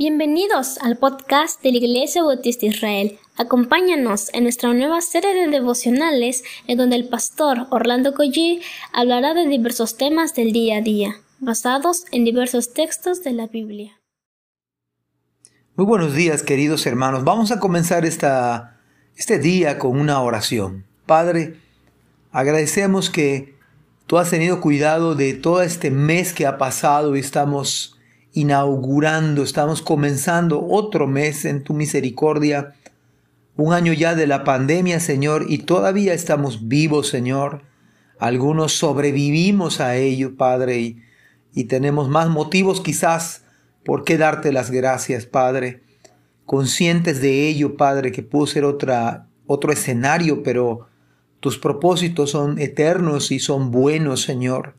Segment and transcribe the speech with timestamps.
[0.00, 3.18] Bienvenidos al podcast de la Iglesia Bautista Israel.
[3.36, 8.60] Acompáñanos en nuestra nueva serie de devocionales en donde el pastor Orlando Collie
[8.92, 13.98] hablará de diversos temas del día a día, basados en diversos textos de la Biblia.
[15.74, 17.24] Muy buenos días, queridos hermanos.
[17.24, 18.78] Vamos a comenzar esta,
[19.16, 20.84] este día con una oración.
[21.06, 21.56] Padre,
[22.30, 23.56] agradecemos que
[24.06, 27.97] tú has tenido cuidado de todo este mes que ha pasado y estamos
[28.32, 32.74] inaugurando, estamos comenzando otro mes en tu misericordia,
[33.56, 37.62] un año ya de la pandemia, Señor, y todavía estamos vivos, Señor.
[38.18, 41.02] Algunos sobrevivimos a ello, Padre, y,
[41.54, 43.44] y tenemos más motivos quizás
[43.84, 45.82] por qué darte las gracias, Padre.
[46.46, 50.86] Conscientes de ello, Padre, que pudo ser otra, otro escenario, pero
[51.40, 54.74] tus propósitos son eternos y son buenos, Señor.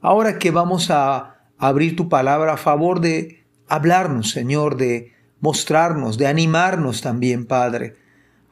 [0.00, 6.26] Ahora que vamos a abrir tu palabra a favor de hablarnos, Señor, de mostrarnos, de
[6.26, 7.96] animarnos también, Padre.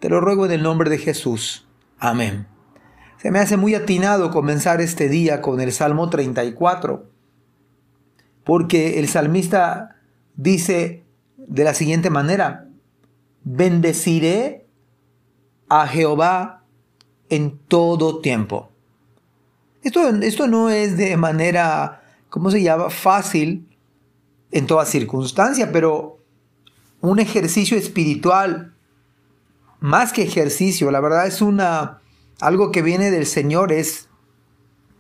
[0.01, 1.67] Te lo ruego en el nombre de Jesús.
[1.99, 2.47] Amén.
[3.19, 7.09] Se me hace muy atinado comenzar este día con el Salmo 34,
[8.45, 9.97] porque el salmista
[10.35, 11.05] dice
[11.37, 12.69] de la siguiente manera,
[13.45, 14.67] bendeciré
[15.69, 16.65] a Jehová
[17.29, 18.71] en todo tiempo.
[19.83, 22.02] Esto, esto no es de manera
[22.33, 22.89] ¿cómo se llama?
[22.89, 23.69] Fácil
[24.53, 26.19] en toda circunstancia, pero
[27.03, 28.73] un ejercicio espiritual,
[29.81, 32.01] más que ejercicio, la verdad es una,
[32.41, 34.09] algo que viene del Señor, es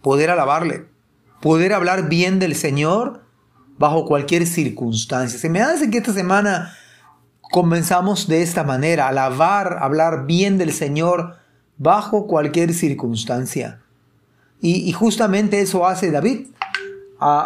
[0.02, 0.84] poder alabarle,
[1.40, 3.24] poder hablar bien del Señor
[3.78, 5.38] bajo cualquier circunstancia.
[5.38, 6.74] Se me hace que esta semana
[7.40, 11.38] comenzamos de esta manera, alabar, hablar bien del Señor
[11.78, 13.80] bajo cualquier circunstancia.
[14.60, 16.48] Y, y justamente eso hace David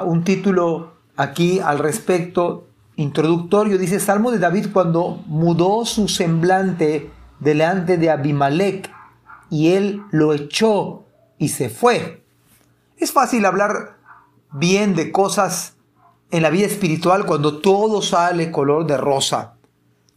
[0.04, 3.78] un título aquí al respecto introductorio.
[3.78, 7.10] Dice Salmo de David cuando mudó su semblante
[7.40, 8.90] delante de Abimelech
[9.50, 11.04] y él lo echó
[11.38, 12.24] y se fue.
[12.96, 13.98] Es fácil hablar
[14.52, 15.74] bien de cosas
[16.30, 19.54] en la vida espiritual cuando todo sale color de rosa.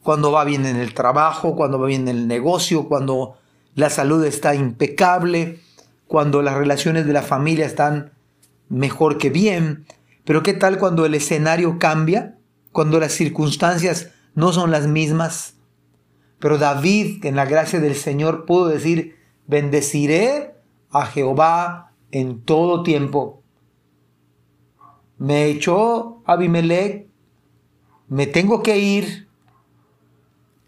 [0.01, 3.35] Cuando va bien en el trabajo, cuando va bien en el negocio, cuando
[3.75, 5.59] la salud está impecable,
[6.07, 8.13] cuando las relaciones de la familia están
[8.69, 9.85] mejor que bien,
[10.23, 12.37] pero ¿qué tal cuando el escenario cambia?
[12.71, 15.55] Cuando las circunstancias no son las mismas.
[16.39, 20.55] Pero David, en la gracia del Señor, pudo decir, bendeciré
[20.91, 23.43] a Jehová en todo tiempo.
[25.17, 27.07] Me echó Abimelech,
[28.07, 29.27] me tengo que ir,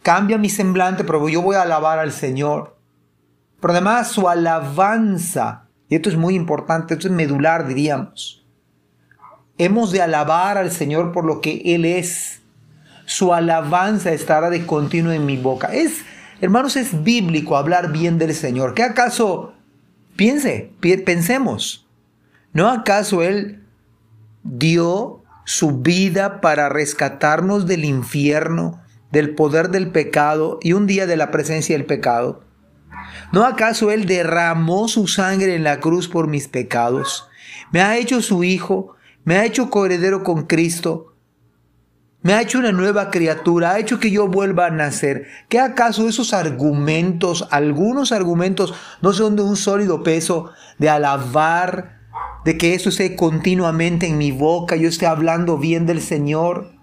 [0.02, 2.78] cambia mi semblante, pero yo voy a alabar al Señor.
[3.62, 8.46] Pero además su alabanza y esto es muy importante, esto es medular, diríamos.
[9.58, 12.42] Hemos de alabar al Señor por lo que Él es.
[13.04, 15.68] Su alabanza estará de continuo en mi boca.
[15.74, 16.06] Es,
[16.40, 18.74] hermanos, es bíblico hablar bien del Señor.
[18.74, 19.54] ¿Qué acaso,
[20.16, 20.72] piense,
[21.06, 21.86] pensemos,
[22.54, 23.62] ¿no acaso Él
[24.44, 28.82] dio su vida para rescatarnos del infierno,
[29.12, 32.46] del poder del pecado y un día de la presencia del pecado?
[33.32, 37.28] ¿No acaso Él derramó su sangre en la cruz por mis pecados?
[37.72, 41.12] Me ha hecho su Hijo, me ha hecho coheredero con Cristo,
[42.24, 45.26] me ha hecho una nueva criatura, ha hecho que yo vuelva a nacer.
[45.50, 52.02] ¿Qué acaso esos argumentos, algunos argumentos, no son de un sólido peso de alabar,
[52.46, 56.74] de que eso esté continuamente en mi boca, yo esté hablando bien del Señor?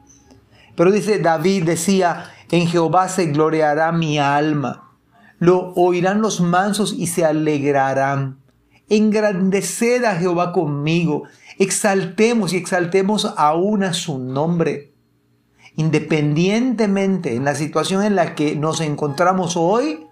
[0.74, 4.87] Pero dice David, decía, en Jehová se gloriará mi alma.
[5.38, 8.38] Lo oirán los mansos y se alegrarán.
[8.88, 11.24] Engrandeced a Jehová conmigo.
[11.58, 14.92] Exaltemos y exaltemos aún a su nombre.
[15.76, 20.06] Independientemente en la situación en la que nos encontramos hoy,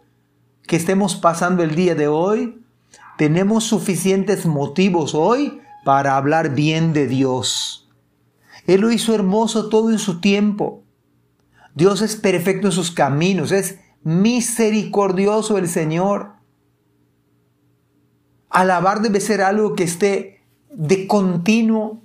[0.66, 2.62] que estemos pasando el día de hoy,
[3.18, 7.88] tenemos suficientes motivos hoy para hablar bien de Dios.
[8.66, 10.82] Él lo hizo hermoso todo en su tiempo.
[11.74, 16.34] Dios es perfecto en sus caminos, es misericordioso el Señor.
[18.50, 22.02] Alabar debe ser algo que esté de continuo,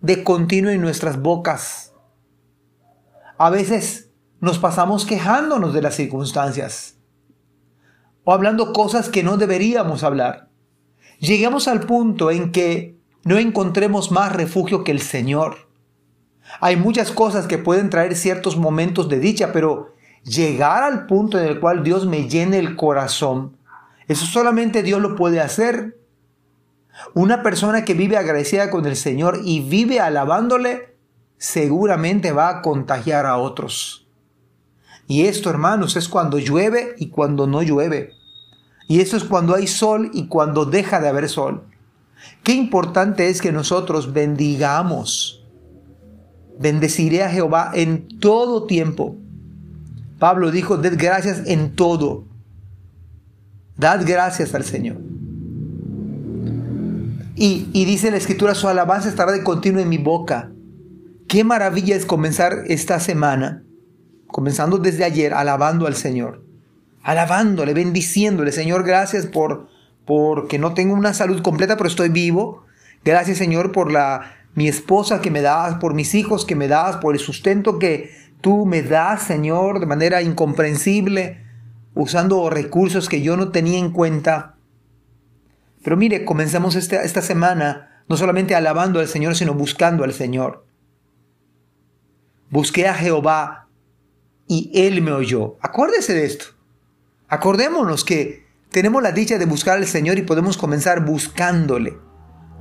[0.00, 1.92] de continuo en nuestras bocas.
[3.38, 4.10] A veces
[4.40, 6.96] nos pasamos quejándonos de las circunstancias
[8.24, 10.48] o hablando cosas que no deberíamos hablar.
[11.18, 15.68] Lleguemos al punto en que no encontremos más refugio que el Señor.
[16.60, 21.46] Hay muchas cosas que pueden traer ciertos momentos de dicha, pero llegar al punto en
[21.46, 23.56] el cual Dios me llene el corazón,
[24.08, 25.96] eso solamente Dios lo puede hacer.
[27.14, 30.94] Una persona que vive agradecida con el Señor y vive alabándole,
[31.38, 34.06] seguramente va a contagiar a otros.
[35.06, 38.12] Y esto, hermanos, es cuando llueve y cuando no llueve.
[38.88, 41.64] Y eso es cuando hay sol y cuando deja de haber sol.
[42.42, 45.44] Qué importante es que nosotros bendigamos.
[46.58, 49.16] Bendeciré a Jehová en todo tiempo.
[50.22, 52.28] Pablo dijo, ded gracias en todo.
[53.76, 54.98] Dad gracias al Señor.
[57.34, 60.52] Y, y, dice la escritura, su alabanza estará de continuo en mi boca.
[61.26, 63.64] Qué maravilla es comenzar esta semana,
[64.28, 66.44] comenzando desde ayer, alabando al Señor
[67.02, 68.52] alabándole, bendiciéndole.
[68.52, 69.66] Señor, gracias por
[70.06, 72.64] porque no tengo una salud completa, pero estoy vivo.
[73.04, 76.98] Gracias, Señor, por la mi esposa que me das, por mis hijos que me das,
[76.98, 81.42] por el sustento que tú me das, Señor, de manera incomprensible,
[81.94, 84.56] usando recursos que yo no tenía en cuenta.
[85.82, 90.66] Pero mire, comenzamos esta, esta semana no solamente alabando al Señor, sino buscando al Señor.
[92.50, 93.68] Busqué a Jehová
[94.46, 95.56] y Él me oyó.
[95.62, 96.46] Acuérdese de esto.
[97.28, 101.96] Acordémonos que tenemos la dicha de buscar al Señor y podemos comenzar buscándole.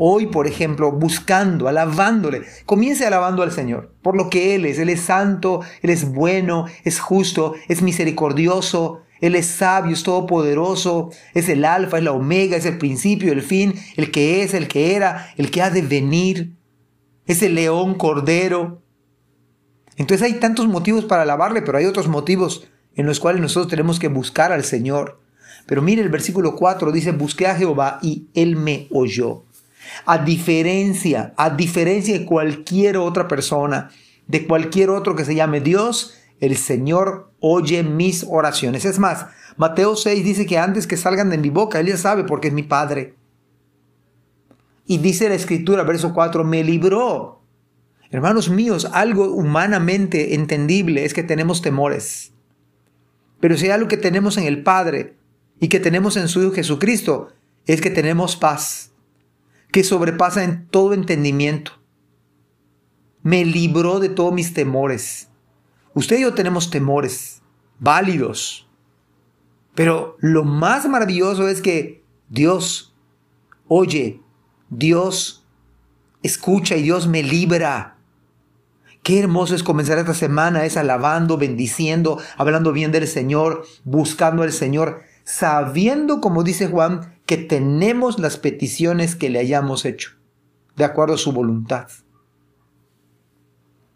[0.04, 2.42] Hoy, por ejemplo, buscando, alabándole.
[2.66, 4.80] Comience alabando al Señor por lo que Él es.
[4.80, 11.12] Él es santo, Él es bueno, es justo, es misericordioso, Él es sabio, es todopoderoso,
[11.36, 14.68] es el alfa, es la omega, es el principio, el fin, el que es, el
[14.68, 16.56] que era, el que ha de venir.
[17.28, 18.82] Es el león cordero.
[19.98, 24.00] Entonces hay tantos motivos para alabarle, pero hay otros motivos en los cuales nosotros tenemos
[24.00, 25.20] que buscar al Señor.
[25.68, 29.44] Pero mire el versículo 4 dice, busqué a Jehová y él me oyó.
[30.06, 33.90] A diferencia, a diferencia de cualquier otra persona,
[34.28, 38.86] de cualquier otro que se llame Dios, el Señor oye mis oraciones.
[38.86, 39.28] Es más,
[39.58, 42.54] Mateo 6 dice que antes que salgan de mi boca, Él ya sabe porque es
[42.54, 43.16] mi Padre.
[44.86, 47.42] Y dice la Escritura, verso 4, me libró.
[48.10, 52.34] Hermanos míos, algo humanamente entendible es que tenemos temores.
[53.40, 55.16] Pero si hay algo que tenemos en el Padre
[55.60, 57.30] y que tenemos en su Hijo Jesucristo,
[57.66, 58.91] es que tenemos paz,
[59.72, 61.74] que sobrepasa en todo entendimiento.
[63.24, 65.30] Me libró de todos mis temores.
[65.94, 67.42] Usted y yo tenemos temores
[67.80, 68.68] válidos.
[69.76, 72.92] Pero lo más maravilloso es que Dios
[73.74, 74.20] oye,
[74.70, 75.46] Dios
[76.24, 77.96] escucha y Dios me libra.
[79.02, 84.52] Qué hermoso es comenzar esta semana, es alabando, bendiciendo, hablando bien del Señor, buscando al
[84.52, 90.12] Señor, sabiendo, como dice Juan, que tenemos las peticiones que le hayamos hecho,
[90.76, 91.88] de acuerdo a su voluntad.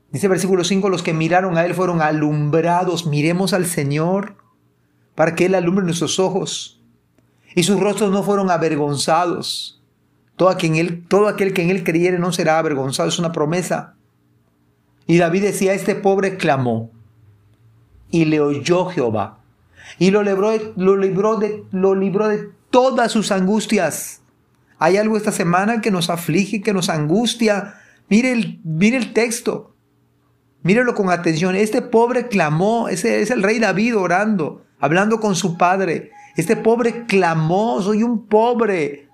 [0.10, 3.06] Dice versículo 5, los que miraron a Él fueron alumbrados.
[3.06, 4.38] Miremos al Señor
[5.16, 6.82] para que Él alumbre nuestros ojos.
[7.56, 9.84] Y sus rostros no fueron avergonzados.
[10.38, 13.10] Todo, quien todo aquel que en Él creyere no será avergonzado.
[13.10, 13.96] Es una promesa.
[15.08, 16.90] Y David decía, este pobre clamó
[18.12, 19.40] y le oyó Jehová.
[20.00, 24.20] Y lo libró, lo libró, de, lo libró de todas sus angustias.
[24.80, 27.76] Hay algo esta semana que nos aflige, que nos angustia.
[28.10, 29.78] Mire el, mire el texto.
[30.62, 31.56] Mírelo con atención.
[31.56, 36.12] Este pobre clamó, ese es el rey David orando, hablando con su padre.
[36.36, 39.08] Este pobre clamó, soy un pobre.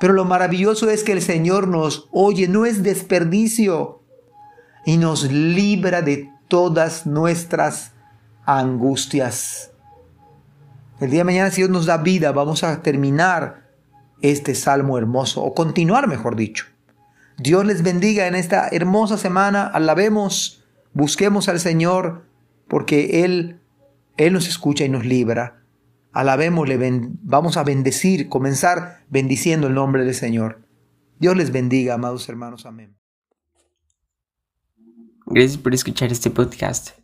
[0.00, 4.02] Pero lo maravilloso es que el Señor nos oye, no es desperdicio
[4.84, 7.92] y nos libra de todas nuestras
[8.44, 9.73] angustias.
[11.00, 13.70] El día de mañana, si Dios nos da vida, vamos a terminar
[14.22, 16.66] este salmo hermoso, o continuar, mejor dicho.
[17.36, 22.26] Dios les bendiga en esta hermosa semana, alabemos, busquemos al Señor,
[22.68, 23.60] porque Él,
[24.16, 25.64] Él nos escucha y nos libra.
[26.12, 26.78] Alabémosle,
[27.22, 30.62] vamos a bendecir, comenzar bendiciendo el nombre del Señor.
[31.18, 32.66] Dios les bendiga, amados hermanos.
[32.66, 32.96] Amén.
[35.26, 37.03] Gracias por escuchar este podcast.